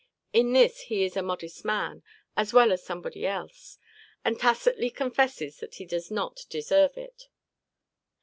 In 0.33 0.53
this 0.53 0.79
he 0.89 1.03
is 1.03 1.15
a 1.15 1.21
modest 1.21 1.63
man, 1.63 2.01
as 2.35 2.53
well 2.53 2.71
as 2.71 2.83
somebody 2.83 3.27
else; 3.27 3.77
and 4.25 4.39
tacitly 4.39 4.89
confesses 4.89 5.57
that 5.57 5.75
he 5.75 5.85
does 5.85 6.09
not 6.09 6.47
deserve 6.49 6.97
it. 6.97 7.27